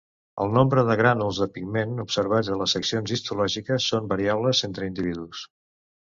El 0.43 0.53
nombre 0.53 0.83
de 0.85 0.93
grànuls 0.99 1.41
de 1.41 1.47
pigment 1.57 1.91
observats 2.03 2.49
a 2.55 2.57
les 2.61 2.73
seccions 2.77 3.13
histològiques 3.17 3.91
són 3.93 4.09
variables 4.15 4.63
entre 4.69 4.89
individus. 4.93 5.45